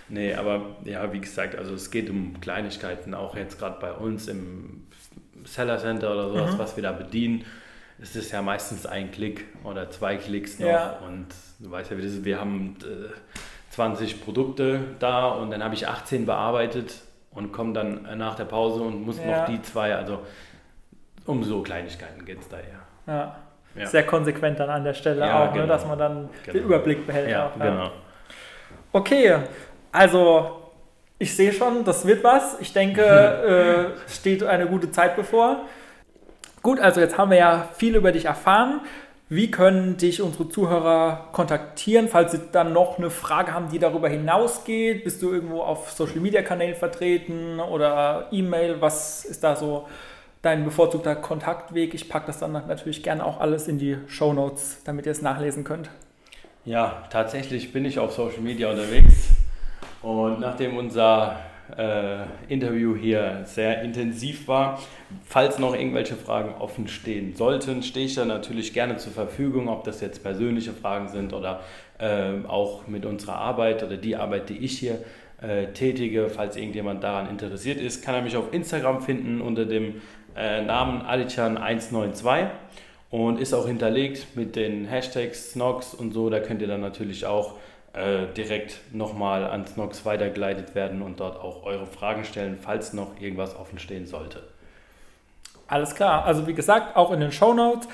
Nee, 0.10 0.34
aber 0.36 0.78
ja, 0.86 1.12
wie 1.12 1.20
gesagt, 1.20 1.56
also 1.58 1.74
es 1.74 1.92
geht 1.92 2.10
um 2.10 2.40
Kleinigkeiten, 2.40 3.14
auch 3.14 3.36
jetzt 3.36 3.60
gerade 3.60 3.78
bei 3.80 3.92
uns 3.92 4.28
im 4.28 4.88
Seller 5.44 5.78
Center 5.80 6.12
oder 6.14 6.30
sowas, 6.30 6.54
Mhm. 6.54 6.60
was 6.60 6.76
wir 6.76 6.84
da 6.84 6.92
bedienen. 6.92 7.44
Es 8.00 8.16
ist 8.16 8.32
ja 8.32 8.42
meistens 8.42 8.86
ein 8.86 9.12
Klick 9.12 9.46
oder 9.64 9.90
zwei 9.90 10.18
Klicks 10.18 10.60
noch. 10.60 10.68
Ja. 10.68 11.00
Und 11.06 11.28
du 11.60 11.72
weißt 11.72 11.92
ja, 11.92 11.98
wie 11.98 12.02
das 12.04 12.12
ist. 12.12 12.26
Wir 12.26 12.40
haben 12.40 12.76
äh, 12.84 13.10
20 13.72 14.24
Produkte 14.24 14.80
da 15.00 15.28
und 15.30 15.52
dann 15.52 15.64
habe 15.64 15.74
ich 15.76 15.88
18 15.88 16.26
bearbeitet 16.26 16.96
und 17.32 17.52
komme 17.52 17.74
dann 17.74 18.18
nach 18.18 18.36
der 18.36 18.46
Pause 18.46 18.82
und 18.82 19.06
muss 19.06 19.18
Ja. 19.20 19.40
noch 19.42 19.46
die 19.50 19.62
zwei. 19.62 19.96
Also 19.96 20.20
um 21.26 21.44
so 21.44 21.62
Kleinigkeiten 21.64 22.24
geht 22.26 22.40
es 22.40 22.48
da 22.48 22.58
eher. 22.58 22.87
Ja. 23.08 23.36
Ja. 23.76 23.86
Sehr 23.86 24.04
konsequent 24.06 24.60
dann 24.60 24.70
an 24.70 24.84
der 24.84 24.94
Stelle 24.96 25.22
Ja, 25.22 25.44
auch, 25.44 25.48
ne, 25.54 25.62
genau. 25.62 25.68
dass 25.68 25.86
man 25.86 26.00
dann 26.00 26.30
den 26.48 26.54
Genau. 26.54 26.66
Überblick 26.66 27.06
behält. 27.06 27.30
Ja, 27.30 27.48
auch, 27.48 27.60
genau. 27.60 27.92
Okay, 28.92 29.36
also 29.92 30.72
ich 31.20 31.36
sehe 31.36 31.54
schon, 31.54 31.84
das 31.84 32.06
wird 32.08 32.24
was. 32.24 32.60
Ich 32.60 32.74
denke, 32.74 33.02
äh, 34.08 34.10
steht 34.12 34.44
eine 34.44 34.66
gute 34.68 34.90
Zeit 34.92 35.16
bevor. 35.16 35.58
Gut, 36.64 36.80
also 36.80 37.00
jetzt 37.00 37.18
haben 37.18 37.30
wir 37.32 37.38
ja 37.38 37.70
viel 37.76 37.96
über 37.96 38.12
dich 38.12 38.26
erfahren. 38.26 38.82
Wie 39.30 39.52
können 39.52 39.98
dich 39.98 40.22
unsere 40.22 40.48
Zuhörer 40.50 41.28
kontaktieren, 41.34 42.08
falls 42.08 42.32
sie 42.32 42.40
dann 42.52 42.72
noch 42.72 42.98
eine 42.98 43.10
Frage 43.10 43.54
haben, 43.54 43.70
die 43.70 43.78
darüber 43.78 44.08
hinausgeht? 44.08 45.04
Bist 45.04 45.22
du 45.22 45.32
irgendwo 45.34 45.62
auf 45.62 45.92
Social 45.92 46.20
Media 46.22 46.42
Kanälen 46.42 46.76
vertreten 46.76 47.60
oder 47.60 48.28
E-Mail? 48.32 48.78
Was 48.80 49.26
ist 49.26 49.44
da 49.44 49.56
so 49.56 49.88
dein 50.42 50.64
bevorzugter 50.66 51.16
Kontaktweg? 51.16 51.94
Ich 51.94 52.10
packe 52.10 52.28
das 52.28 52.40
dann 52.40 52.52
natürlich 52.52 53.04
gerne 53.04 53.26
auch 53.26 53.40
alles 53.40 53.68
in 53.68 53.78
die 53.78 53.98
Show 54.08 54.34
Notes, 54.34 54.82
damit 54.84 55.06
ihr 55.06 55.12
es 55.12 55.22
nachlesen 55.22 55.64
könnt. 55.64 55.90
Ja, 56.66 57.04
tatsächlich 57.10 57.72
bin 57.72 57.86
ich 57.86 57.98
auf 58.00 58.14
Social 58.14 58.42
Media 58.42 58.70
unterwegs 58.70 59.30
und 60.02 60.40
nachdem 60.40 60.78
unser 60.78 61.40
äh, 61.76 62.24
Interview 62.48 62.96
hier 62.96 63.42
sehr 63.46 63.82
intensiv 63.82 64.48
war, 64.48 64.80
falls 65.26 65.60
noch 65.60 65.74
irgendwelche 65.74 66.16
Fragen 66.16 66.54
offen 66.60 66.88
stehen 66.88 67.36
sollten, 67.36 67.84
stehe 67.84 68.06
ich 68.06 68.16
da 68.16 68.26
natürlich 68.26 68.74
gerne 68.74 68.98
zur 68.98 69.12
Verfügung, 69.12 69.68
ob 69.68 69.84
das 69.84 70.02
jetzt 70.02 70.24
persönliche 70.24 70.74
Fragen 70.74 71.10
sind 71.10 71.34
oder 71.34 71.62
äh, 72.00 72.46
auch 72.48 72.88
mit 72.88 73.06
unserer 73.06 73.36
Arbeit 73.36 73.84
oder 73.84 73.98
die 73.98 74.16
Arbeit, 74.16 74.50
die 74.50 74.58
ich 74.58 74.80
hier 74.80 75.00
äh, 75.42 75.68
tätige. 75.68 76.30
Falls 76.30 76.56
irgendjemand 76.56 77.04
daran 77.04 77.30
interessiert 77.30 77.80
ist, 77.80 78.04
kann 78.04 78.16
er 78.16 78.22
mich 78.22 78.38
auf 78.38 78.54
Instagram 78.54 79.02
finden 79.02 79.42
unter 79.42 79.66
dem 79.66 80.02
äh, 80.38 80.62
Namen 80.62 81.02
Alichan192 81.02 82.48
und 83.10 83.40
ist 83.40 83.54
auch 83.54 83.68
hinterlegt 83.68 84.36
mit 84.36 84.56
den 84.56 84.86
Hashtags 84.86 85.52
Snox 85.52 85.94
und 85.94 86.14
so. 86.14 86.30
Da 86.30 86.40
könnt 86.40 86.62
ihr 86.62 86.68
dann 86.68 86.82
natürlich 86.82 87.26
auch 87.26 87.54
äh, 87.94 88.28
direkt 88.36 88.80
nochmal 88.94 89.46
an 89.46 89.66
Snox 89.66 90.06
weitergeleitet 90.06 90.76
werden 90.76 91.02
und 91.02 91.20
dort 91.20 91.40
auch 91.40 91.64
eure 91.64 91.86
Fragen 91.86 92.26
stellen, 92.26 92.58
falls 92.62 92.94
noch 92.94 93.20
irgendwas 93.20 93.56
offen 93.56 93.80
stehen 93.80 94.06
sollte. 94.06 94.44
Alles 95.68 95.96
klar. 95.96 96.26
Also 96.26 96.48
wie 96.48 96.54
gesagt, 96.54 96.96
auch 96.96 97.12
in 97.12 97.20
den 97.20 97.32
Show 97.32 97.54
Notes. 97.54 97.88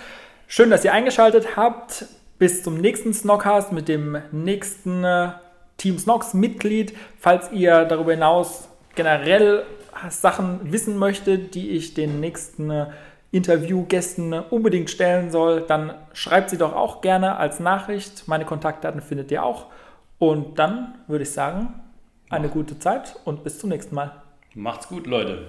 Schön, 0.47 0.69
dass 0.69 0.83
ihr 0.83 0.93
eingeschaltet 0.93 1.55
habt. 1.55 2.05
Bis 2.37 2.63
zum 2.63 2.77
nächsten 2.77 3.13
Snockcast 3.13 3.71
mit 3.71 3.87
dem 3.87 4.17
nächsten 4.31 5.03
äh, 5.03 5.29
Team 5.77 5.97
Snocks 5.97 6.33
Mitglied. 6.33 6.95
Falls 7.19 7.51
ihr 7.51 7.85
darüber 7.85 8.11
hinaus 8.11 8.67
generell 8.95 9.63
Sachen 10.09 10.71
wissen 10.71 10.97
möchtet, 10.97 11.55
die 11.55 11.71
ich 11.71 11.93
den 11.93 12.19
nächsten 12.19 12.69
äh, 12.69 12.87
Interviewgästen 13.31 14.33
äh, 14.33 14.43
unbedingt 14.49 14.89
stellen 14.89 15.31
soll, 15.31 15.61
dann 15.61 15.93
schreibt 16.13 16.49
sie 16.49 16.57
doch 16.57 16.73
auch 16.73 17.01
gerne 17.01 17.37
als 17.37 17.59
Nachricht. 17.59 18.27
Meine 18.27 18.45
Kontaktdaten 18.45 19.01
findet 19.01 19.31
ihr 19.31 19.43
auch. 19.43 19.67
Und 20.19 20.59
dann 20.59 20.95
würde 21.07 21.23
ich 21.23 21.31
sagen, 21.31 21.73
eine 22.29 22.49
gute 22.49 22.79
Zeit 22.79 23.15
und 23.25 23.43
bis 23.43 23.59
zum 23.59 23.69
nächsten 23.69 23.95
Mal. 23.95 24.11
Macht's 24.53 24.87
gut, 24.87 25.07
Leute. 25.07 25.47